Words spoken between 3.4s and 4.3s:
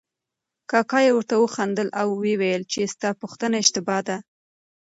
اشتباه ده.